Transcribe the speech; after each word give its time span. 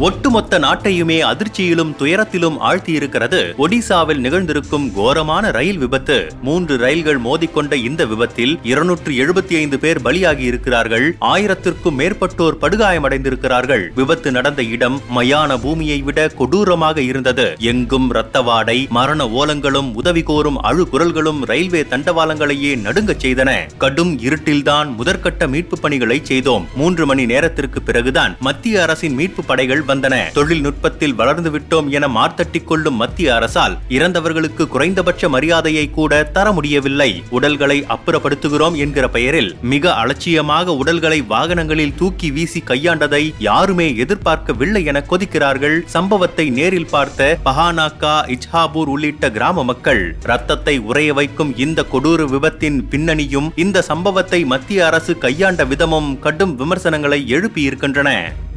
ஒட்டுமொத்த 0.00 0.58
நாட்டையுமே 0.58 1.16
அதிர்ச்சியிலும் 1.22 1.94
துயரத்திலும் 1.98 2.56
ஆழ்த்தியிருக்கிறது. 2.70 3.40
ஒடிசாவில் 3.58 4.16
நிகழ்ந்திருக்கும் 4.16 4.92
கோரமான 4.92 5.50
ரயில் 5.50 5.78
விபத்து. 5.78 6.32
மூன்று 6.42 6.76
ரயில்கள் 6.76 7.20
மோதிக்கொண்ட 7.20 7.72
இந்த 7.72 8.06
விபத்தில் 8.06 8.58
இருநூற்று 8.62 9.12
எழுபத்தி 9.12 9.54
ஐந்து 9.54 9.78
பேர் 9.78 10.00
பலியாகி 10.00 10.38
இருக்கிறார்கள் 10.38 11.16
ஆயிரத்திற்கும் 11.20 11.98
மேற்பட்டோர் 11.98 12.56
படுகாயமடைந்திருக்கிறார்கள். 12.60 13.84
விபத்து 13.94 14.30
நடந்த 14.30 14.62
இடம் 14.62 15.00
மயான 15.16 15.58
பூமியை 15.60 16.02
விட 16.02 16.28
கொடூரமாக 16.28 17.00
இருந்தது. 17.00 17.56
எங்கும் 17.58 18.14
ரத்தவாடை 18.14 18.88
மரண 18.88 19.26
ஓலங்களும் 19.26 19.94
உதவி 19.94 20.22
கோரும் 20.22 20.58
அழு 20.58 20.88
குரல்களும் 20.92 21.44
ரயில்வே 21.44 21.82
தண்டவாளங்களையே 21.82 22.80
நடுங்கச் 22.80 23.26
செய்தன. 23.26 23.50
கடும் 23.78 24.18
இருட்டில்தான் 24.18 24.94
முதற்கட்ட 24.98 25.48
மீட்பு 25.48 25.78
பணிகளை 25.78 26.20
செய்தோம். 26.22 26.66
மூன்று 26.74 27.06
மணி 27.06 27.26
நேரத்திற்கு 27.26 27.82
பிறகுதான் 27.82 28.36
மத்திய 28.40 28.82
அரசின் 28.82 29.14
மீட்பு 29.14 29.44
படைகள் 29.44 29.88
வந்தன 29.90 30.14
தொழில்நுட்பத்தில் 30.38 31.16
வளர்ந்து 31.20 31.50
விட்டோம் 31.50 31.88
என 31.96 32.08
மார்த்தட்டிக் 32.16 32.68
கொள்ளும் 32.70 32.98
மத்திய 33.02 33.34
அரசால் 33.34 33.76
இறந்தவர்களுக்கு 33.96 34.66
குறைந்தபட்ச 34.74 35.28
மரியாதையை 35.34 35.86
கூட 35.90 36.22
தர 36.36 36.46
முடியவில்லை. 36.52 37.10
உடல்களை 37.36 37.78
அப்புறப்படுத்துகிறோம் 37.94 38.76
என்கிற 38.84 39.04
பெயரில் 39.08 39.50
மிக 39.72 39.94
அலட்சியமாக 39.94 40.74
உடல்களை 40.82 41.18
வாகனங்களில் 41.32 41.96
தூக்கி 42.00 42.30
வீசி 42.36 42.62
கையாண்டதை 42.70 43.22
யாருமே 43.48 43.88
எதிர்பார்க்கவில்லை 44.04 44.82
என 44.90 45.04
கொதிக்கிறார்கள் 45.10 45.76
சம்பவத்தை 45.94 46.46
நேரில் 46.58 46.90
பார்த்த 46.90 47.30
பஹானாக்கா 47.44 48.14
இச்ஹாபூர் 48.34 48.90
உள்ளிட்ட 48.94 49.30
கிராம 49.30 49.64
மக்கள். 49.70 50.02
ரத்தத்தை 50.30 50.76
உறைய 50.90 51.10
வைக்கும் 51.20 51.54
இந்த 51.64 51.86
கொடூர 51.92 52.28
விபத்தின் 52.34 52.78
பின்னணியும் 52.92 53.48
இந்த 53.64 53.84
சம்பவத்தை 53.90 54.42
மத்திய 54.52 54.86
அரசு 54.86 55.14
கையாண்ட 55.18 55.64
விதமும் 55.64 56.12
கடும் 56.26 56.54
விமர்சனங்களை 56.56 57.20
எழுப்பி 57.36 57.62
இருக்கின்றன 57.62 58.10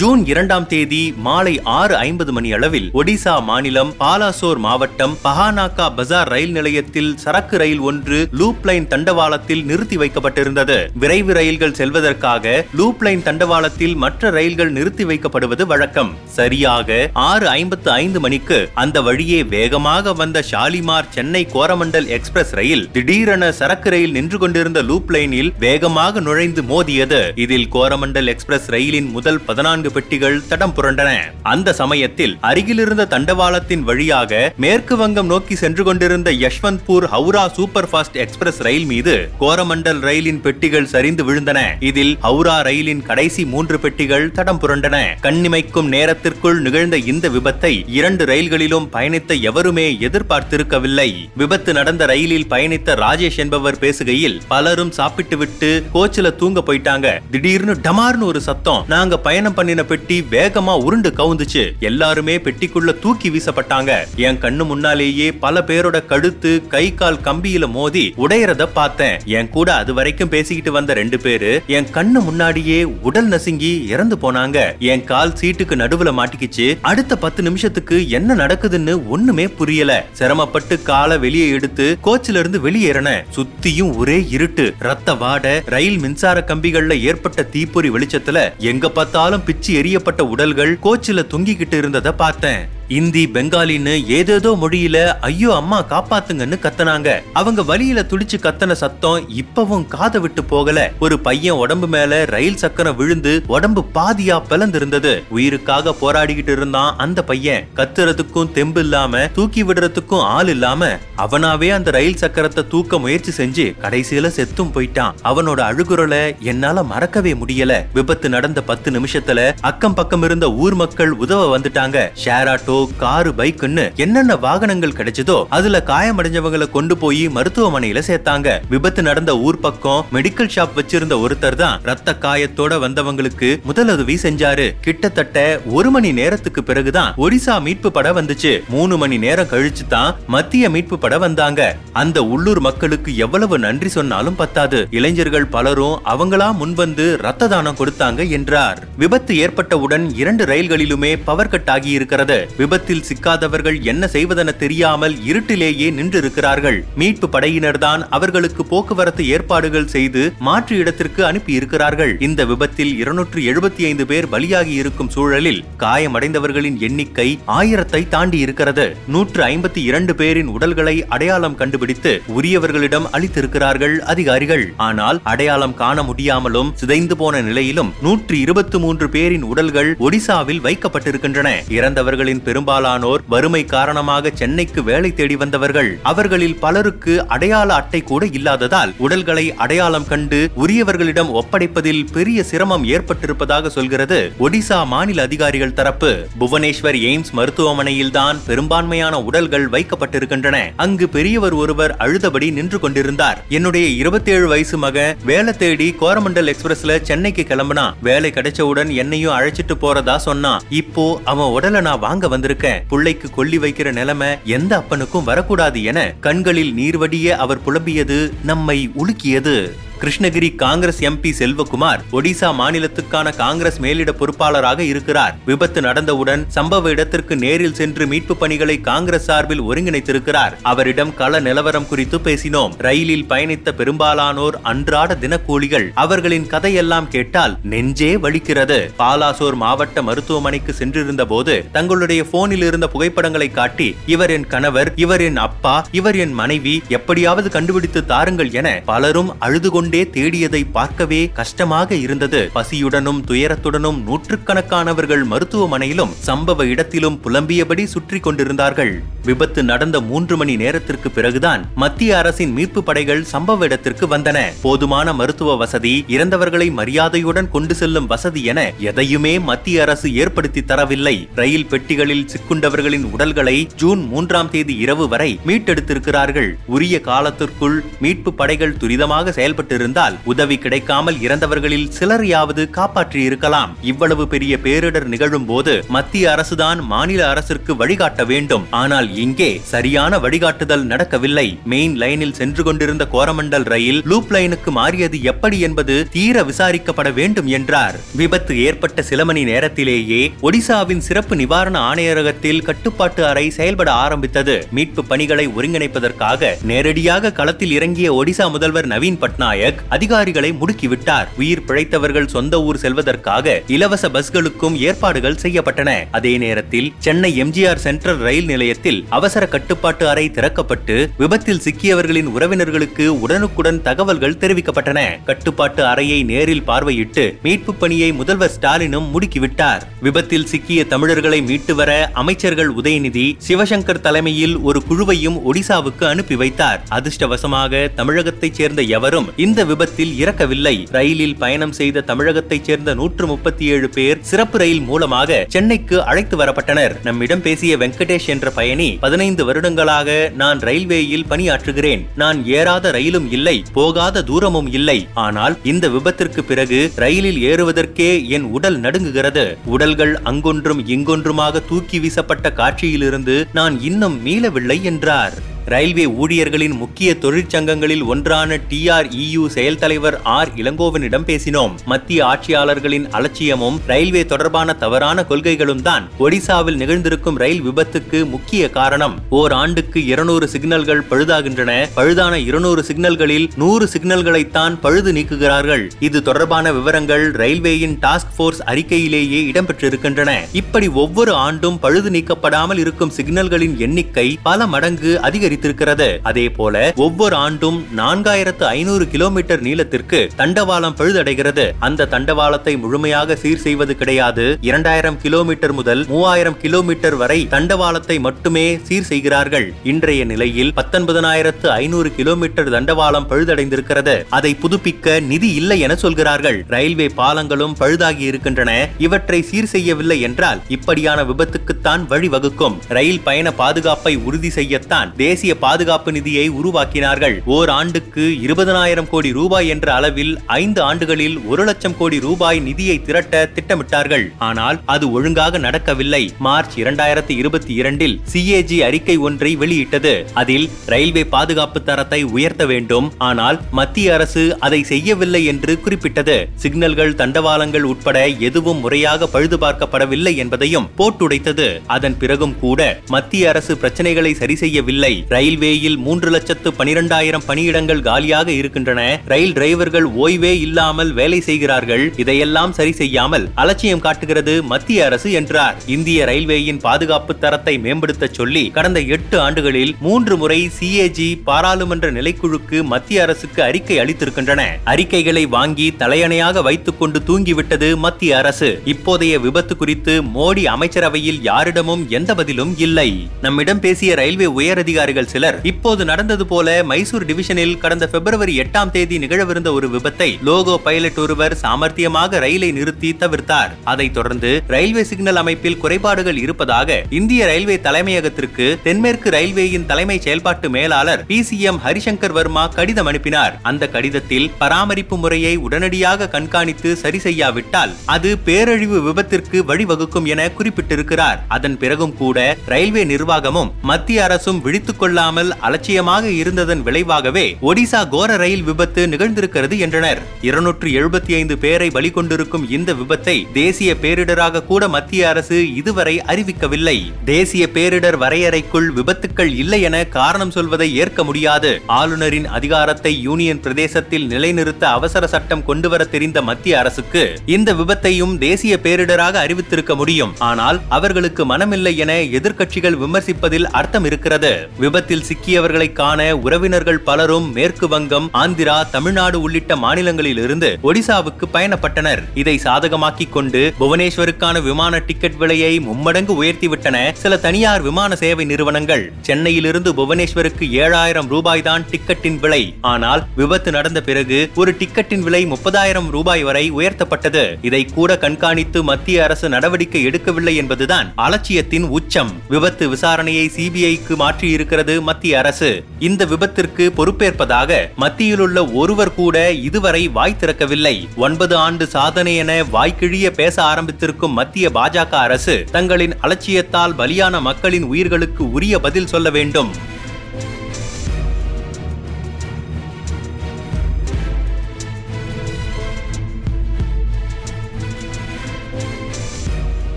ஜூன் 0.00 0.22
இரண்டாம் 0.26 0.66
தேதி 0.70 1.00
மாலை 1.16 1.60
ஆறு 1.62 1.96
ஐம்பது 1.96 2.32
மணி 2.32 2.52
அளவில் 2.52 2.90
ஒடிசா 2.94 3.42
மாநிலம் 3.42 3.92
பாலாசோர் 3.98 4.58
மாவட்டம் 4.58 5.14
பஹானாக்கா 5.24 5.86
பஜார் 5.96 6.28
ரயில் 6.28 6.50
நிலையத்தில் 6.50 7.10
சரக்கு 7.16 7.58
ரயில் 7.58 7.80
ஒன்று 7.80 8.28
லூப் 8.32 8.64
லைன் 8.64 8.88
தண்டவாளத்தில் 8.88 9.64
நிறுத்தி 9.64 9.96
வைக்கப்பட்டிருந்தது. 9.96 10.76
விரைவு 10.94 11.32
ரயில்கள் 11.32 11.74
செல்வதற்காக 11.74 12.64
லூப் 12.74 13.02
லைன் 13.02 13.22
தண்டவாளத்தில் 13.22 13.96
மற்ற 14.04 14.30
ரயில்கள் 14.30 14.72
நிறுத்தி 14.72 15.04
வைக்கப்படுவது 15.04 15.66
வழக்கம். 15.66 16.12
சரியாக 16.38 17.10
ஆறு 17.12 17.48
ஐம்பத்து 17.48 17.90
ஐந்து 17.90 18.20
மணிக்கு 18.20 18.70
அந்த 18.74 19.02
வழியே 19.02 19.42
வேகமாக 19.42 20.12
வந்த 20.12 20.44
ஷாலிமார் 20.50 21.10
சென்னை 21.10 21.46
கோரமண்டல் 21.54 22.06
எக்ஸ்பிரஸ் 22.06 22.54
ரயில் 22.60 22.88
திடீரென 22.92 23.52
சரக்கு 23.52 23.90
ரயில் 23.90 24.10
நின்று 24.10 24.38
கொண்டிருந்த 24.38 24.82
லூப் 24.82 25.10
லைனில் 25.10 25.52
வேகமாக 25.58 26.20
நுழைந்து 26.20 26.62
மோதியது. 26.62 27.22
இதில் 27.34 27.68
கோரமண்டல் 27.72 28.26
எக்ஸ்பிரஸ் 28.26 28.70
ரயிலின் 28.70 29.10
முதல் 29.10 29.40
பதினான்கு 29.40 29.92
பெட்டிகள் 29.92 30.40
தடம் 30.48 30.74
புரண்டன. 30.76 31.05
அந்த 31.42 31.72
சமயத்தில் 31.72 32.38
அருகிலிருந்த 32.40 33.06
தண்டவாளத்தின் 33.10 33.82
வழியாக 33.82 34.52
மேற்கு 34.56 34.96
வங்கம் 34.96 35.26
நோக்கி 35.26 35.54
சென்று 35.54 35.84
கொண்டிருந்த 35.84 36.32
Yesvantpur 36.32 37.06
Howrah 37.14 37.50
super 37.52 37.88
fast 37.92 38.18
express 38.24 38.60
ரயில் 38.60 38.84
மீது 38.84 39.28
கோரமண்டல் 39.40 40.00
ரயிலின் 40.00 40.40
பெட்டிகள் 40.40 40.86
சரிந்து 40.86 41.24
விழுந்தன. 41.24 41.58
இதில் 41.80 42.18
ஹவுரா 42.22 42.56
ரயிலின் 42.62 43.02
கடைசி 43.02 43.44
மூன்று 43.44 43.78
பெட்டிகள் 43.78 44.30
தடம் 44.30 44.60
புரண்டன. 44.60 44.96
கண்ணிமைக்கும் 45.22 45.88
நேரத்திற்குள் 45.88 46.60
நிகழ்ந்த 46.60 46.96
இந்த 46.96 47.28
விபத்தை 47.28 47.84
இரண்டு 47.88 48.24
ரயில்களிலும் 48.24 48.88
பயணித்த 48.92 49.40
எவருமே 49.40 49.96
எதிர்பார்த்திருக்கவில்லை. 50.00 51.08
விபத்து 51.36 51.72
நடந்த 51.72 52.06
ரயிலில் 52.06 52.46
பயணித்த 52.50 52.94
ராஜேஷ் 52.94 53.36
என்பவர் 53.36 53.78
பேசுகையில் 53.80 54.40
பலரும் 54.48 54.90
சாப்பிட்டு 54.90 55.36
விட்டு 55.36 55.84
கோச்சில 55.94 56.34
தூங்க 56.36 56.62
போயிட்டாங்க. 56.66 57.18
திடீர்னு 57.30 57.74
டமார்னு 57.82 58.20
ஒரு 58.20 58.40
சத்தம். 58.40 58.84
நாங்க 58.88 59.18
பயணம் 59.18 59.54
பண்ணின 59.54 59.84
பெட்டி 59.84 60.24
வேகமா 60.30 60.74
உருண்டு 60.86 61.12
கவுந்துச்சு. 61.16 61.62
எல்லாருமே 61.80 62.34
பெட்டிக்குள்ள 62.38 62.98
தூக்கி 62.98 63.28
வீசப்பட்டாங்க. 63.30 63.92
என் 64.26 64.40
கண்ணு 64.40 64.64
முன்னாலேயே 64.64 65.32
பல 65.44 65.64
பேரோட 65.66 66.06
கழுத்து 66.06 66.66
கை 66.74 66.94
கால் 66.94 67.22
கம்பியில 67.24 67.68
மோதி 67.68 68.14
உடையறத 68.16 68.68
பார்த்தேன். 68.74 69.16
என் 69.38 69.48
கூட 69.48 69.74
அது 69.74 69.94
வரைக்கும் 69.94 70.28
பேசிக்கிட்டு 70.28 70.72
வந்த 70.72 70.94
ரெண்டு 70.94 71.20
பேரு 71.20 71.62
என் 71.66 71.90
கண்ணு 71.94 72.20
முன்னாடியே 72.28 72.84
உடல் 72.84 73.28
நசுங்கி 73.28 73.72
இறந்து 73.88 74.16
போனாங்க. 74.22 74.58
என் 74.78 75.04
கால் 75.04 75.34
சீட்டுக்கு 75.40 75.76
நடுவுல 75.82 76.12
மாட்டிக்கிச்சு. 76.20 76.66
அடுத்த 76.80 77.16
பத்து 77.16 77.42
நிமிஷத்துக்கு 77.42 78.08
என்ன 78.08 78.34
நடக்குதுன்னு 78.34 78.94
ஒண்ணுமே 79.08 79.48
புரியல. 79.48 79.92
சிரமப்பட்டு 80.12 80.82
காலை 80.82 81.18
வெளியே 81.18 81.48
எடுத்து 81.48 81.98
கோச்சில 82.04 82.38
இருந்து 82.38 82.60
வெளியேறின 82.70 83.10
சுத்தியும் 83.36 83.96
ஒரே 83.96 84.18
இருட்டு. 84.30 84.74
ரத்த 84.78 85.14
வாட 85.14 85.62
ரயில் 85.66 85.98
மின்சார 85.98 86.44
கம்பிகள்ல 86.46 87.00
ஏற்பட்ட 87.00 87.42
தீப்பொறி 87.42 87.90
வெளிச்சத்துல 87.90 88.38
எங்க 88.70 88.90
பார்த்தாலும் 88.90 89.44
பிச்சு 89.44 89.72
எரியப்பட்ட 89.82 90.20
உடல்கள் 90.34 90.75
கோச்சில 90.82 91.22
தொங்கிக்கிட்டு 91.30 91.74
இருந்ததை 91.74 92.12
பார்த்தேன். 92.12 92.68
இந்தி 92.88 93.30
பெங்காலின்னு 93.32 94.06
ஏதேதோ 94.06 94.56
மொழியில 94.60 95.18
ஐயோ 95.20 95.54
அம்மா 95.54 95.82
காப்பாத்துங்கன்னு 95.82 96.56
கத்தனாங்க. 96.62 97.20
அவங்க 97.32 97.62
வழியில 97.62 98.06
துடிச்சு 98.10 98.36
கத்தன 98.42 98.72
சத்தம் 98.72 99.28
இப்பவும் 99.28 99.86
காதை 99.86 100.20
விட்டு 100.20 100.44
போகல. 100.44 100.92
ஒரு 100.98 101.18
பையன் 101.18 101.54
உடம்பு 101.54 101.86
மேல 101.86 102.24
ரயில் 102.24 102.56
சக்கரம் 102.56 102.96
விழுந்து 102.96 103.42
உடம்பு 103.46 103.84
பாதியா 103.94 104.42
பிளந்திருந்தது. 104.50 105.22
உயிருக்காக 105.28 105.94
போராடிக்கிட்டு 106.00 106.50
இருந்தான் 106.50 106.96
அந்த 106.96 107.24
பையன். 107.24 107.68
கத்துறதுக்கும் 107.76 108.52
தெம்பு 108.52 108.80
இல்லாம 108.80 109.26
தூக்கி 109.26 109.64
விடுறதுக்கும் 109.64 110.22
ஆள் 110.22 110.48
இல்லாம 110.48 110.98
அவனாவே 111.18 111.68
அந்த 111.70 111.90
ரயில் 111.90 112.20
சக்கரத்தை 112.20 112.68
தூக்க 112.68 112.98
முயற்சி 112.98 113.44
செஞ்சு 113.44 113.74
கடைசியில 113.82 114.32
செத்தும் 114.38 114.72
போயிட்டான். 114.74 115.14
அவனோட 115.24 115.60
அழுகுரலை 115.70 116.38
என்னால 116.38 116.82
மறக்கவே 116.82 117.32
முடியல. 117.32 117.84
விபத்து 117.94 118.28
நடந்த 118.28 118.62
பத்து 118.62 118.90
நிமிஷத்துல 118.90 119.52
அக்கம் 119.60 119.94
பக்கம் 119.94 120.22
இருந்த 120.22 120.52
ஊர் 120.52 120.74
மக்கள் 120.74 121.12
உதவ 121.12 121.58
வந்துட்டாங்க. 121.58 122.10
ஷேர் 122.24 122.74
ஆட்டோ 122.76 122.98
காரு 123.02 123.30
பைக்குன்னு 123.38 123.84
என்னென்ன 124.04 124.32
வாகனங்கள் 124.44 124.96
கிடைச்சதோ 124.98 125.36
அதுல 125.56 125.76
காயமடைஞ்சவங்களை 125.90 126.66
கொண்டு 126.76 126.94
போய் 127.02 127.22
மருத்துவமனையில 127.36 128.00
சேர்த்தாங்க. 128.08 128.48
விபத்து 128.72 129.00
நடந்த 129.08 129.32
ஊர் 129.46 129.58
பக்கம் 129.66 130.04
மெடிக்கல் 130.16 130.52
ஷாப் 130.54 130.76
வச்சிருந்த 130.78 131.14
ஒருத்தர் 131.24 131.58
தான் 131.62 131.80
ரத்த 131.88 132.16
காயத்தோட 132.24 132.72
வந்தவங்களுக்கு 132.84 133.50
முதலுதவி 133.68 134.16
செஞ்சாரு. 134.26 134.66
கிட்டத்தட்ட 134.86 135.44
ஒரு 135.78 135.90
மணி 135.96 136.10
நேரத்துக்கு 136.20 136.62
பிறகுதான் 136.70 137.14
ஒடிசா 137.24 137.56
மீட்பு 137.66 137.90
பட 137.96 138.12
வந்துச்சு. 138.18 138.52
மூணு 138.74 138.96
மணி 139.02 139.18
நேரம் 139.26 139.50
கழிச்சு 139.52 139.86
தான் 139.94 140.12
மத்திய 140.36 140.70
மீட்பு 140.76 140.98
பட 141.04 141.14
வந்தாங்க. 141.24 141.60
அந்த 142.02 142.18
உள்ளூர் 142.34 142.62
மக்களுக்கு 142.68 143.10
எவ்வளவு 143.26 143.56
நன்றி 143.66 143.92
சொன்னாலும் 143.98 144.38
பத்தாது. 144.42 144.80
இளைஞர்கள் 144.98 145.50
பலரும் 145.56 145.96
அவங்களா 146.14 146.50
முன்வந்து 146.62 147.06
ரத்த 147.26 147.50
தானம் 147.54 147.80
கொடுத்தாங்க 147.80 148.20
என்றார். 148.38 148.80
விபத்து 149.02 149.32
ஏற்பட்டவுடன் 149.44 150.06
இரண்டு 150.22 150.44
ரயில்களிலுமே 150.52 151.12
பவர் 151.28 151.52
கட் 151.54 151.70
ஆகி 151.74 151.90
இருக்கிறது. 151.98 152.38
விபத்தில் 152.66 153.04
சிக்காதவர்கள் 153.08 153.76
என்ன 153.90 154.04
செய்வதென 154.12 154.50
தெரியாமல் 154.56 155.14
இருட்டிலேயே 155.30 155.88
நின்று 155.96 156.18
இருக்கிறார்கள் 156.22 156.78
மீட்பு 157.00 157.26
படையினர்தான் 157.34 158.02
அவர்களுக்கு 158.16 158.62
போக்குவரத்து 158.70 159.22
ஏற்பாடுகள் 159.34 159.90
செய்து 159.92 160.22
மாற்று 160.46 160.74
இடத்திற்கு 160.82 161.20
அனுப்பி 161.28 161.52
இருக்கிறார்கள் 161.58 162.12
இந்த 162.26 162.44
விபத்தில் 162.50 162.92
இருநூற்று 163.02 163.40
எழுபத்தி 163.50 163.82
ஐந்து 163.90 164.04
பேர் 164.10 164.26
பலியாகி 164.32 164.74
இருக்கும் 164.82 165.10
சூழலில் 165.14 165.60
காயமடைந்தவர்களின் 165.82 166.78
எண்ணிக்கை 166.88 167.28
ஆயிரத்தை 167.58 168.00
தாண்டி 168.14 168.38
இருக்கிறது 168.38 168.86
நூற்று 169.14 169.42
ஐம்பத்தி 169.42 169.82
இரண்டு 169.90 170.14
பேரின் 170.20 170.50
உடல்களை 170.56 170.96
அடையாளம் 171.16 171.58
கண்டுபிடித்து 171.60 172.14
உரியவர்களிடம் 172.38 173.08
அளித்திருக்கிறார்கள் 173.12 173.96
அதிகாரிகள். 174.14 174.64
ஆனால் 174.88 175.20
அடையாளம் 175.32 175.76
காண 175.82 176.02
முடியாமலும் 176.02 176.72
சிதைந்து 176.82 177.16
போன 177.16 177.44
நிலையிலும் 177.48 177.92
நூற்று 178.06 178.36
இருபத்தி 178.44 178.80
மூன்று 178.86 179.08
பேரின் 179.16 179.46
உடல்கள் 179.52 179.92
ஒடிசாவில் 180.06 180.64
வைக்கப்பட்டிருக்கின்றன. 180.66 181.48
இறந்தவர்களின் 181.78 182.42
பெரும்பாலானோர் 182.56 183.22
வறுமை 183.32 183.60
காரணமாக 183.72 184.30
சென்னைக்கு 184.40 184.80
வேலை 184.82 185.08
தேடி 185.14 185.36
வந்தவர்கள். 185.40 185.88
அவர்களில் 186.10 186.54
பலருக்கு 186.62 187.14
அடையாள 187.34 187.68
அட்டை 187.78 188.00
கூட 188.10 188.22
இல்லாததால் 188.38 188.92
உடல்களை 189.04 189.44
அடையாளம் 189.64 190.06
கண்டு 190.10 190.38
உரியவர்களிடம் 190.62 191.30
ஒப்படைப்பதில் 191.40 192.00
பெரிய 192.14 192.38
சிரமம் 192.50 192.84
ஏற்பட்டிருப்பதாக 192.92 193.70
சொல்கிறது 193.76 194.18
ஒடிசா 194.44 194.78
மாநில 194.92 195.22
அதிகாரிகள் 195.28 195.74
தரப்பு. 195.80 196.10
புவனேஸ்வர் 196.40 196.98
எய்ம்ஸ் 197.08 197.32
மருத்துவமனையில் 197.38 198.14
தான் 198.18 198.40
பெரும்பான்மையான 198.46 199.20
உடல்கள் 199.28 199.66
வைக்கப்பட்டிருக்கின்றன. 199.74 200.56
அங்கு 200.84 201.08
பெரியவர் 201.16 201.56
ஒருவர் 201.62 201.94
அழுதபடி 202.06 202.50
நின்று 202.60 202.80
கொண்டிருந்தார். 202.86 203.40
என்னுடைய 203.58 203.86
இருபத்தி 204.00 204.32
ஏழு 204.36 204.48
வயசு 204.54 204.78
மகன் 204.86 205.14
வேலை 205.32 205.54
தேடி 205.64 205.90
கோரமண்டல் 206.00 206.50
எக்ஸ்பிரஸ்ல 206.54 206.98
சென்னைக்கு 207.02 207.46
கிளம்புனான் 207.52 207.94
வேலை 208.08 208.32
கிடைச்சவுடன் 208.38 208.92
என்னையும் 209.04 209.36
அழைச்சிட்டு 209.36 209.76
போறதா 209.84 210.16
சொன்னான். 210.28 210.64
இப்போ 210.82 211.06
அவன் 211.34 211.54
உடலை 211.58 211.80
நான் 211.90 212.04
வாங்க 212.08 212.34
வந்திருக்கேன். 212.46 212.82
பிள்ளைக்கு 212.88 213.30
கொல்லி 213.30 213.58
வைக்கிற 213.58 213.92
நிலைமை 213.92 214.28
எந்த 214.44 214.78
அப்பனுக்கும் 214.78 215.24
வரக்கூடாது 215.24 215.82
என 215.82 216.14
கண்களில் 216.20 216.74
நீர்வடிய 216.74 217.28
அவர் 217.28 217.58
புலம்பியது 217.66 218.32
நம்மை 218.44 218.90
உலுக்கியது. 218.96 219.72
கிருஷ்ணகிரி 220.00 220.48
காங்கிரஸ் 220.54 221.00
எம்பி 221.00 221.30
செல்வகுமார் 221.38 222.00
ஒடிசா 222.12 222.48
மாநிலத்துக்கான 222.60 223.36
காங்கிரஸ் 223.36 223.78
மேலிட 223.78 224.12
பொறுப்பாளராக 224.12 224.78
இருக்கிறார். 224.78 225.34
விபத்து 225.44 225.80
நடந்தவுடன் 225.80 226.42
சம்பவ 226.54 226.88
இடத்திற்கு 226.88 227.36
நேரில் 227.36 227.74
சென்று 227.74 228.06
மீட்பு 228.06 228.36
பணிகளை 228.36 228.80
காங்கிரஸ் 228.80 229.24
சார்பில் 229.24 229.62
ஒருங்கிணைத்திருக்கிறார். 229.62 230.54
அவரிடம் 230.62 231.14
கள 231.14 231.40
நிலவரம் 231.40 231.86
குறித்து 231.86 232.18
பேசினோம். 232.18 232.74
ரயிலில் 232.78 233.24
பயணித்த 233.24 233.72
பெரும்பாலானோர் 233.72 234.58
அன்றாட 234.62 235.16
தினக்கூலிகள். 235.20 235.86
அவர்களின் 235.94 236.46
கதையெல்லாம் 236.46 237.08
கேட்டால் 237.08 237.56
நெஞ்சே 237.62 238.16
வலிக்கிறது. 238.16 238.78
பாலாசோர் 238.96 239.54
மாவட்ட 239.54 240.02
மருத்துவமனைக்கு 240.02 240.72
சென்றிருந்த 240.72 241.26
போது 241.26 241.56
தங்களுடைய 241.72 242.24
போனில் 242.24 242.62
இருந்த 242.62 242.88
புகைப்படங்களை 242.88 243.50
காட்டி 243.50 243.94
இவர் 244.06 244.30
என் 244.30 244.46
கணவர் 244.46 244.92
இவர் 244.94 245.20
என் 245.20 245.36
அப்பா 245.36 245.86
இவர் 245.92 246.16
என் 246.16 246.32
மனைவி 246.32 246.82
எப்படியாவது 246.88 247.50
கண்டுபிடித்து 247.50 248.06
தாருங்கள் 248.06 248.50
என 248.50 248.68
பலரும் 248.84 249.40
அழுது 249.40 249.70
கொண்டு 249.70 249.84
தேடியதை 249.92 250.62
பார்க்கவே 250.72 251.20
கஷ்டமாக 251.32 251.94
இருந்தது. 251.94 252.50
பசியுடனும் 252.54 253.20
துயரத்துடனும் 253.28 253.98
நூற்றுக்கணக்கானவர்கள் 254.06 255.24
மருத்துவமனையிலும் 255.32 256.14
சம்பவ 256.26 256.64
இடத்திலும் 256.64 257.20
புலம்பியபடி 257.24 257.84
சுற்றி 257.84 258.20
கொண்டிருந்தார்கள். 258.20 258.94
விபத்து 259.24 259.62
நடந்த 259.62 260.00
மூன்று 260.00 260.36
மணி 260.36 260.56
நேரத்திற்கு 260.56 261.10
பிறகுதான் 261.10 261.62
மத்திய 261.74 262.18
அரசின் 262.18 262.52
மீட்பு 262.52 262.82
படைகள் 262.82 263.22
சம்பவ 263.32 263.64
இடத்திற்கு 263.64 264.06
வந்தன. 264.06 264.38
போதுமான 264.62 265.12
மருத்துவ 265.12 265.56
வசதி 265.56 266.04
இறந்தவர்களை 266.08 266.68
மரியாதையுடன் 266.72 267.50
கொண்டு 267.50 267.74
செல்லும் 267.74 268.06
வசதி 268.06 268.44
என 268.44 268.72
எதையுமே 268.78 269.38
மத்திய 269.38 269.82
அரசு 269.82 270.14
ஏற்படுத்தி 270.14 270.60
தரவில்லை. 270.60 271.28
ரயில் 271.34 271.66
பெட்டிகளில் 271.66 272.24
சிக்குண்டவர்களின் 272.32 273.06
உடல்களை 273.12 273.56
ஜூன் 273.76 274.02
மூன்றாம் 274.06 274.50
தேதி 274.50 274.76
இரவு 274.76 275.08
வரை 275.08 275.30
மீட்டெடுத்திருக்கிறார்கள். 275.46 276.50
உரிய 276.66 277.00
காலத்திற்குள் 277.00 277.84
மீட்பு 278.00 278.32
படைகள் 278.32 278.76
துரிதமாக 278.76 279.30
செயல்பட்டு 279.30 279.75
செயல்பட்டிருந்தால் 279.76 280.16
உதவி 280.32 280.56
கிடைக்காமல் 280.64 281.18
இறந்தவர்களில் 281.26 281.90
சிலரையாவது 281.98 282.62
காப்பாற்றியிருக்கலாம். 282.78 283.70
இவ்வளவு 283.82 284.24
பெரிய 284.32 284.54
பேரிடர் 284.64 285.08
நிகழும் 285.14 285.46
போது 285.50 285.74
மத்திய 285.96 286.24
அரசுதான் 286.34 286.80
மாநில 286.92 287.20
அரசிற்கு 287.32 287.72
வழிகாட்ட 287.76 288.24
வேண்டும். 288.32 288.64
ஆனால் 288.82 289.08
இங்கே 289.24 289.50
சரியான 289.72 290.18
வழிகாட்டுதல் 290.18 290.86
நடக்கவில்லை. 290.92 291.48
மெயின் 291.72 291.96
லைனில் 292.02 292.36
சென்று 292.40 292.62
கொண்டிருந்த 292.62 293.06
கோரமண்டல் 293.14 293.66
ரயில் 293.74 294.00
லூப் 294.04 294.32
லைனுக்கு 294.36 294.70
மாறியது 294.78 295.18
எப்படி 295.32 295.58
என்பது 295.68 295.96
தீர 296.16 296.44
விசாரிக்கப்பட 296.50 297.08
வேண்டும் 297.20 297.46
என்றார். 297.58 297.98
விபத்து 298.14 298.54
ஏற்பட்ட 298.66 299.02
சில 299.02 299.24
மணி 299.24 299.44
நேரத்திலேயே 299.44 300.22
ஒடிசாவின் 300.42 301.04
சிறப்பு 301.08 301.36
நிவாரண 301.36 301.76
ஆணையரகத்தில் 301.90 302.64
கட்டுப்பாட்டு 302.68 303.22
அறை 303.26 303.46
செயல்பட 303.50 303.90
ஆரம்பித்தது. 304.04 304.56
மீட்பு 304.70 305.04
பணிகளை 305.04 305.46
ஒருங்கிணைப்பதற்காக 305.48 306.52
நேரடியாக 306.72 307.32
களத்தில் 307.38 307.74
இறங்கிய 307.78 308.08
ஒடிசா 308.18 308.46
முதல்வர் 308.54 308.86
நவீன் 308.86 309.20
பட்நாயக் 309.22 309.65
அதிகாரிகளை 309.88 310.52
முடுக்கிவிட்டார். 310.52 311.26
உயிர் 311.36 311.62
பிழைத்தவர்கள் 311.66 312.26
சொந்த 312.26 312.62
ஊர் 312.62 312.76
செல்வதற்காக 312.76 313.62
இலவச 313.66 314.08
பஸ்களுக்கும் 314.08 314.74
ஏற்பாடுகள் 314.74 315.38
செய்யப்பட்டன. 315.42 316.04
அதே 316.10 316.38
நேரத்தில் 316.38 316.92
சென்னை 316.98 317.42
எம்ஜிஆர் 317.42 317.74
சென்ட்ரல் 317.74 318.16
ரயில் 318.16 318.44
நிலையத்தில் 318.44 319.04
அவசர 319.08 319.46
கட்டுப்பாட்டு 319.46 320.08
அறை 320.08 320.30
திறக்கப்பட்டு 320.34 321.10
விபத்தில் 321.18 321.60
சிக்கியவர்களின் 321.60 322.26
உறவினர்களுக்கு 322.26 323.06
உடனுக்குடன் 323.06 323.82
தகவல்கள் 323.82 324.38
தெரிவிக்கப்பட்டன. 324.40 325.24
கட்டுப்பாட்டு 325.24 325.86
அறையை 325.86 326.22
நேரில் 326.22 326.62
பார்வையிட்டு 326.62 327.24
மீட்பு 327.42 327.74
பணியை 327.74 328.12
முதல்வர் 328.12 328.52
ஸ்டாலினும் 328.60 329.08
முடுக்கிவிட்டார். 329.14 329.80
விபத்தில் 330.00 330.46
சிக்கிய 330.46 330.84
தமிழர்களை 330.84 331.42
மீட்டு 331.42 331.74
வர 331.74 332.10
அமைச்சர்கள் 332.12 332.74
உதயநிதி 332.74 333.36
சிவசங்கர் 333.48 334.00
தலைமையில் 334.00 334.58
ஒரு 334.58 334.82
குழுவையும் 334.90 335.38
ஒடிசாவுக்கு 335.52 336.04
அனுப்பி 336.04 336.34
வைத்தார். 336.34 336.82
அதிர்ஷ்டவசமாக 336.90 337.90
தமிழகத்தைச் 337.94 338.54
சேர்ந்த 338.54 338.82
எவரும் 338.82 339.30
இந்த 339.36 339.55
விபத்தில் 339.64 340.18
இறக்கவில்லை? 340.18 340.86
ரயிலில் 340.90 341.36
பயணம் 341.36 341.72
செய்த 341.72 342.00
தமிழகத்தைச் 342.00 342.64
சேர்ந்த 342.64 342.94
நூற்று 342.94 343.26
முப்பத்தி 343.26 343.64
ஏழு 343.64 343.88
பேர் 343.88 344.18
சிறப்பு 344.20 344.58
ரயில் 344.58 344.80
மூலமாக 344.80 345.46
சென்னைக்கு 345.48 346.04
அழைத்து 346.04 346.36
வரப்பட்டனர். 346.36 347.02
நம்மிடம் 347.02 347.42
பேசிய 347.42 347.76
வெங்கடேஷ் 347.76 348.26
என்ற 348.26 348.50
பயணி 348.50 348.96
பதினைந்து 349.00 349.44
வருடங்களாக 349.44 350.32
நான் 350.36 350.58
ரயில்வேயில் 350.58 351.26
பணியாற்றுகிறேன். 351.30 352.04
நான் 352.14 352.44
ஏறாத 352.46 352.90
ரயிலும் 352.90 353.30
இல்லை 353.30 353.64
போகாத 353.72 354.22
தூரமும் 354.22 354.72
இல்லை. 354.72 355.06
ஆனால் 355.14 355.58
இந்த 355.62 355.88
விபத்திற்கு 355.88 356.44
பிறகு 356.44 356.92
ரயிலில் 356.96 357.42
ஏறுவதற்கே 357.42 358.28
என் 358.28 358.42
உடல் 358.42 358.80
நடுங்குகிறது. 358.80 359.56
உடல்கள் 359.64 360.14
அங்கொன்றும் 360.22 360.86
இங்கொன்றுமாக 360.86 361.64
தூக்கி 361.68 361.98
வீசப்பட்ட 361.98 362.52
காட்சியிலிருந்து 362.56 363.46
நான் 363.52 363.80
இன்னும் 363.80 364.26
மீளவில்லை 364.26 364.82
என்றார். 364.82 365.54
ரயில்வே 365.66 366.06
ஊழியர்களின் 366.06 366.76
முக்கிய 366.76 367.16
தொழிற்சங்கங்களில் 367.20 368.04
ஒன்றான 368.04 368.58
டிஆர்இயு 368.70 369.46
செயல் 369.46 369.78
தலைவர் 369.78 370.20
ஆர். 370.22 370.48
இளங்கோவனிடம் 370.56 371.24
பேசினோம். 371.26 371.70
மத்திய 371.84 372.24
ஆட்சியாளர்களின் 372.24 373.06
அலட்சியமும் 373.10 373.78
ரயில்வே 373.86 374.26
தொடர்பான 374.26 374.72
தவறான 374.72 375.24
கொள்கைகளும் 375.24 375.82
தான் 375.82 376.08
ஒடிசாவில் 376.18 376.76
நிகழ்ந்திருக்கும் 376.76 377.38
ரயில் 377.38 377.62
விபத்துக்கு 377.62 378.28
முக்கிய 378.28 378.70
காரணம். 378.70 379.18
ஓர் 379.28 379.52
ஆண்டுக்கு 379.52 380.06
இருநூறு 380.06 380.48
சிக்னல்கள் 380.52 381.02
பழுதாகின்றன. 381.10 381.88
பழுதான 381.96 382.34
இருநூறு 382.34 382.84
சிக்னல்களில் 382.88 383.48
நூறு 383.56 383.88
சிக்னல்களைத்தான் 383.92 384.76
பழுது 384.80 385.12
நீக்குகிறார்கள். 385.12 385.90
இது 386.00 386.22
தொடர்பான 386.22 386.72
விவரங்கள் 386.72 387.30
ரயில்வேயின் 387.30 387.98
டாஸ்க் 387.98 388.32
போர்ஸ் 388.38 388.62
அறிக்கையிலேயே 388.66 389.42
இடம்பெற்றிருக்கின்றன. 389.52 390.38
இப்படி 390.52 390.88
ஒவ்வொரு 390.88 391.32
ஆண்டும் 391.32 391.78
பழுது 391.78 392.10
நீக்கப்படாமல் 392.10 392.78
இருக்கும் 392.78 393.12
சிக்னல்களின் 393.16 393.76
எண்ணிக்கை 393.76 394.38
பல 394.42 394.66
மடங்கு 394.66 395.20
அதிகரித்து 395.20 395.54
அதிகரித்திருக்கிறது 395.56 396.08
அதே 396.30 396.46
போல 396.58 396.74
ஒவ்வொரு 397.06 397.36
ஆண்டும் 397.44 397.78
நான்காயிரத்து 398.00 398.64
ஐநூறு 398.78 399.04
கிலோமீட்டர் 399.12 399.62
நீளத்திற்கு 399.66 400.20
தண்டவாளம் 400.40 400.96
பழுதடைகிறது. 401.00 401.64
அந்த 401.86 402.08
தண்டவாளத்தை 402.14 402.74
முழுமையாக 402.84 403.36
சீர் 403.42 403.62
செய்வது 403.66 403.94
கிடையாது. 404.00 404.44
இரண்டாயிரம் 404.60 405.18
கிலோமீட்டர் 405.24 405.74
முதல் 405.78 406.02
மூவாயிரம் 406.12 406.58
கிலோமீட்டர் 406.64 407.16
வரை 407.22 407.38
தண்டவாளத்தை 407.54 408.16
மட்டுமே 408.26 408.66
சீர் 408.88 409.08
செய்கிறார்கள். 409.10 409.68
இன்றைய 409.92 410.24
நிலையில் 410.32 410.72
பத்தொன்பதனாயிரத்து 410.80 411.68
ஐநூறு 411.82 412.10
கிலோமீட்டர் 412.18 412.72
தண்டவாளம் 412.76 413.28
பழுதடைந்திருக்கிறது. 413.30 414.16
அதை 414.38 414.52
புதுப்பிக்க 414.62 415.20
நிதி 415.30 415.50
இல்லை 415.60 415.78
என 415.86 415.96
சொல்கிறார்கள். 416.04 416.58
ரயில்வே 416.74 417.08
பாலங்களும் 417.20 417.76
பழுதாகி 417.80 418.24
இருக்கின்றன. 418.30 418.70
இவற்றை 419.06 419.40
சீர் 419.42 419.72
செய்யவில்லை 419.74 420.20
என்றால் 420.20 420.62
இப்படியான 420.76 421.22
விபத்துக்குத்தான் 421.30 422.04
வழிவகுக்கும். 422.12 422.78
ரயில் 422.98 423.24
பயண 423.28 423.48
பாதுகாப்பை 423.62 424.14
உறுதி 424.28 424.50
செய்யத்தான் 424.58 425.10
தேசிய 425.16 425.45
பாதுகாப்பு 425.54 426.12
நிதியை 426.12 426.48
உருவாக்கினார்கள். 426.48 427.42
ஓர் 427.44 427.68
ஆண்டுக்கு 427.68 428.40
இருபதனாயிரம் 428.42 429.08
கோடி 429.08 429.32
ரூபாய் 429.32 429.68
என்ற 429.68 429.94
அளவில் 429.94 430.38
ஐந்து 430.46 430.82
ஆண்டுகளில் 430.82 431.46
ஒரு 431.46 431.64
லட்சம் 431.64 431.96
கோடி 431.96 432.20
ரூபாய் 432.20 432.60
நிதியை 432.60 433.02
திரட்ட 433.02 433.50
திட்டமிட்டார்கள். 433.54 434.24
ஆனால் 434.38 434.80
அது 434.84 435.12
ஒழுங்காக 435.12 435.58
நடக்கவில்லை. 435.58 436.32
மார்ச் 436.38 436.78
இரண்டாயிரத்தி 436.78 437.30
இருபத்தி 437.30 437.74
இரண்டில் 437.74 438.20
சிஏஜி 438.32 438.78
அறிக்கை 438.78 439.16
ஒன்றை 439.16 439.56
வெளியிட்டது. 439.56 440.30
அதில் 440.34 440.70
ரயில்வே 440.86 441.24
பாதுகாப்பு 441.24 441.82
தரத்தை 441.82 442.22
உயர்த்த 442.22 442.66
வேண்டும். 442.66 443.12
ஆனால் 443.18 443.60
மத்திய 443.70 444.14
அரசு 444.14 444.56
அதை 444.60 444.82
செய்யவில்லை 444.82 445.44
என்று 445.44 445.80
குறிப்பிட்டது. 445.80 446.48
சிக்னல்கள் 446.62 447.14
தண்டவாளங்கள் 447.14 447.80
உட்பட 447.80 448.28
எதுவும் 448.28 448.80
முறையாக 448.80 449.26
பழுது 449.26 449.56
பார்க்கப்படவில்லை 449.56 450.36
என்பதையும் 450.36 450.90
போட்டுடைத்தது. 450.98 451.80
அதன் 451.86 452.18
பிறகும் 452.18 452.58
கூட 452.60 453.00
மத்திய 453.08 453.48
அரசு 453.48 453.74
பிரச்சனைகளை 453.74 454.32
சரி 454.34 454.56
செய்யவில்லை 454.56 455.24
ரயில்வேயில் 455.36 455.96
மூன்று 456.06 456.28
லட்சத்து 456.34 456.68
பனிரெண்டாயிரம் 456.78 457.44
பணியிடங்கள் 457.48 458.02
காலியாக 458.08 458.48
இருக்கின்றன. 458.52 459.00
ரயில் 459.32 459.54
டிரைவர்கள் 459.56 460.06
ஓய்வே 460.22 460.52
இல்லாமல் 460.66 461.10
வேலை 461.18 461.40
செய்கிறார்கள். 461.48 462.04
இதையெல்லாம் 462.16 462.72
சரி 462.72 462.92
செய்யாமல் 463.00 463.44
அலட்சியம் 463.62 464.02
காட்டுகிறது 464.06 464.54
மத்திய 464.72 465.04
அரசு 465.08 465.30
என்றார். 465.32 465.76
இந்திய 465.96 466.24
ரயில்வேயின் 466.24 466.80
பாதுகாப்பு 466.86 467.34
தரத்தை 467.38 467.74
மேம்படுத்த 467.78 468.28
சொல்லி 468.38 468.64
கடந்த 468.76 469.00
எட்டு 469.16 469.36
ஆண்டுகளில் 469.40 469.92
மூன்று 470.06 470.36
முறை 470.36 470.58
சிஏஜி 470.78 471.28
பாராளுமன்ற 471.44 472.12
நிலைக்குழுக்கு 472.18 472.78
மத்திய 472.92 473.22
அரசுக்கு 473.22 473.62
அறிக்கை 473.62 473.98
அளித்திருக்கின்றன. 473.98 474.62
அறிக்கைகளை 474.84 475.44
வாங்கி 475.56 475.88
தலையணையாக 475.98 476.62
வைத்துக் 476.62 476.98
கொண்டு 476.98 477.20
தூங்கிவிட்டது 477.28 477.90
மத்திய 478.06 478.36
அரசு. 478.36 478.70
இப்போதைய 478.94 479.40
விபத்து 479.40 479.76
குறித்து 479.76 480.16
மோடி 480.36 480.64
அமைச்சரவையில் 480.74 481.42
யாரிடமும் 481.50 482.04
எந்த 482.18 482.30
பதிலும் 482.34 482.74
இல்லை. 482.86 483.10
நம்மிடம் 483.42 483.80
பேசிய 483.80 484.14
ரயில்வே 484.14 484.48
உயரதிகாரிகள் 484.60 485.25
சிலர். 485.26 485.58
இப்போது 485.62 486.04
நடந்தது 486.04 486.46
போல 486.46 486.82
மைசூர் 486.84 487.26
டிவிஷனில் 487.26 487.78
கடந்த 487.78 488.06
பிப்ரவரி 488.06 488.58
எட்டாம் 488.58 488.90
தேதி 488.90 489.18
நிகழவிருந்த 489.18 489.72
ஒரு 489.72 489.88
விபத்தை 489.88 490.42
லோகோ 490.42 490.80
பைலட் 490.84 491.18
ஒருவர் 491.18 491.56
சாமர்த்தியமாக 491.62 492.38
ரயிலை 492.38 492.72
நிறுத்தி 492.72 493.16
தவிர்த்தார். 493.20 493.70
அதைத் 493.84 494.14
தொடர்ந்து 494.14 494.62
ரயில்வே 494.66 495.04
சிக்னல் 495.04 495.36
அமைப்பில் 495.36 495.78
குறைபாடுகள் 495.78 496.36
இருப்பதாக 496.36 497.02
இந்திய 497.10 497.46
ரயில்வே 497.46 497.76
தலைமையகத்திற்கு 497.76 498.78
தென்மேற்கு 498.82 499.30
ரயில்வேயின் 499.30 499.86
தலைமை 499.86 500.20
செயல்பாட்டு 500.20 500.70
மேலாளர் 500.70 501.26
P 501.26 501.42
C 501.42 501.60
M 501.60 501.80
Harishankar 501.84 502.32
Varma 502.32 502.66
கடிதம் 502.66 503.06
அனுப்பினார். 503.06 503.58
அந்த 503.62 503.88
கடிதத்தில் 503.88 504.50
பராமரிப்பு 504.58 505.16
முறையை 505.16 505.56
உடனடியாக 505.56 506.28
கண்காணித்து 506.28 506.96
சரி 506.96 507.18
செய்யாவிட்டால் 507.18 507.94
அது 508.04 508.38
பேரழிவு 508.38 509.00
விபத்திற்கு 509.00 509.64
வழிவகுக்கும் 509.68 510.24
என 510.24 510.50
குறிப்பிட்டிருக்கிறார். 510.58 511.38
அதன் 511.48 511.78
பிறகும் 511.78 512.16
கூட 512.16 512.56
ரயில்வே 512.66 513.04
நிர்வாகமும் 513.04 513.72
மத்திய 513.82 514.24
அரசும் 514.24 514.62
விழித்துக் 514.62 514.98
கொள்ளாமல் 515.06 515.50
அலட்சியமாக 515.66 516.30
இருந்ததன் 516.40 516.80
விளைவாகவே 516.86 517.44
ஒடிசா 517.68 517.98
கோர 518.08 518.30
ரயில் 518.36 518.62
விபத்து 518.62 519.02
நிகழ்ந்திருக்கிறது 519.06 519.74
என்றனர். 519.84 520.20
இருநூற்று 520.48 520.88
எழுபத்தி 520.98 521.32
ஐந்து 521.40 521.54
பேரை 521.64 521.88
பலி 521.90 522.10
கொண்டிருக்கும் 522.10 522.64
இந்த 522.70 522.90
விபத்தை 523.00 523.34
தேசிய 523.52 523.90
பேரிடராக 524.02 524.62
கூட 524.70 524.88
மத்திய 524.94 525.28
அரசு 525.28 525.58
இதுவரை 525.74 526.14
அறிவிக்கவில்லை. 526.32 526.96
தேசிய 527.24 527.66
பேரிடர் 527.74 528.18
வரையறைக்குள் 528.22 528.88
விபத்துக்கள் 528.98 529.52
இல்லை 529.62 529.80
என 529.88 530.04
காரணம் 530.16 530.50
சொல்வதை 530.50 530.88
ஏற்க 530.94 531.24
முடியாது. 531.24 531.70
ஆளுநரின் 531.98 532.48
அதிகாரத்தை 532.58 533.12
யூனியன் 533.22 533.62
பிரதேசத்தில் 533.66 534.26
நிலைநிறுத்த 534.26 534.88
அவசர 534.88 535.26
சட்டம் 535.26 535.64
கொண்டுவர 535.64 536.04
தெரிந்த 536.04 536.42
மத்திய 536.42 536.78
அரசுக்கு 536.78 537.24
இந்த 537.56 537.72
விபத்தையும் 537.82 538.34
தேசிய 538.38 538.76
பேரிடராக 538.82 539.40
அறிவித்திருக்க 539.44 539.94
முடியும். 539.96 540.34
ஆனால் 540.50 540.80
அவர்களுக்கு 540.88 541.44
மனமில்லை 541.54 541.94
என 541.96 542.18
எதிர்க்கட்சிகள் 542.38 543.00
விமர்சிப்பதில் 543.04 543.70
அர்த்தம் 543.80 544.04
இருக்கிறது. 544.04 544.52
விபத்தில் 544.96 545.24
சிக்கியவர்களை 545.28 545.86
காண 545.92 546.20
உறவினர்கள் 546.44 547.00
பலரும் 547.06 547.46
மேற்கு 547.56 547.86
வங்கம் 547.92 548.26
ஆந்திரா 548.42 548.76
தமிழ்நாடு 548.92 549.40
உள்ளிட்ட 549.44 549.72
மாநிலங்களில் 549.82 550.40
இருந்து 550.44 550.68
ஒடிசாவுக்கு 550.88 551.46
பயணப்பட்டனர். 551.54 552.22
இதை 552.42 552.54
சாதகமாக்கிக் 552.64 553.32
கொண்டு 553.34 553.60
புவனேஸ்வருக்கான 553.80 554.62
விமான 554.68 555.00
டிக்கெட் 555.08 555.36
விலையை 555.42 555.72
மும்மடங்கு 555.88 556.34
உயர்த்திவிட்டன 556.42 557.02
சில 557.22 557.36
தனியார் 557.46 557.84
விமான 557.88 558.16
சேவை 558.22 558.46
நிறுவனங்கள். 558.52 559.04
சென்னையிலிருந்து 559.28 559.92
புவனேஸ்வருக்கு 559.98 560.68
ஏழாயிரம் 560.84 561.28
ரூபாய் 561.34 561.64
தான் 561.68 561.84
டிக்கெட்டின் 561.92 562.40
விலை. 562.44 562.62
ஆனால் 562.92 563.24
விபத்து 563.42 563.72
நடந்த 563.76 564.02
பிறகு 564.08 564.40
ஒரு 564.54 564.74
டிக்கெட்டின் 564.80 565.26
விலை 565.28 565.42
முப்பதாயிரம் 565.52 566.10
ரூபாய் 566.16 566.46
வரை 566.48 566.64
உயர்த்தப்பட்டது. 566.78 567.44
இதை 567.70 567.82
கூட 567.98 568.18
கண்காணித்து 568.24 568.82
மத்திய 568.92 569.24
அரசு 569.26 569.48
நடவடிக்கை 569.56 570.04
எடுக்கவில்லை 570.06 570.56
என்பதுதான் 570.64 571.12
அலட்சியத்தின் 571.26 571.88
உச்சம். 572.00 572.34
விபத்து 572.56 572.84
விசாரணையை 572.96 573.46
சிபிஐக்கு 573.58 574.14
மாற்றி 574.24 574.44
இருக்கிறது 574.86 575.08
மத்திய 575.08 575.38
அரசு. 575.38 575.70
இந்த 576.08 576.22
விபத்திற்கு 576.24 576.84
பொறுப்பேற்பதாக 576.98 577.70
மத்தியிலுள்ள 578.00 578.58
ஒருவர் 578.72 579.14
கூட 579.14 579.36
இதுவரை 579.68 580.02
வாய் 580.08 580.38
திறக்கவில்லை. 580.40 580.96
ஒன்பது 581.16 581.54
ஆண்டு 581.56 581.86
சாதனை 581.86 582.34
என 582.36 582.52
வாய்க்கிழிய 582.76 583.30
பேச 583.40 583.56
ஆரம்பித்திருக்கும் 583.62 584.36
மத்திய 584.40 584.68
பாஜக 584.78 585.12
அரசு 585.26 585.56
தங்களின் 585.72 586.14
அலட்சியத்தால் 586.22 586.96
பலியான 587.00 587.40
மக்களின் 587.40 587.88
உயிர்களுக்கு 587.92 588.52
உரிய 588.52 588.78
பதில் 588.86 589.06
சொல்ல 589.06 589.30
வேண்டும். 589.30 589.72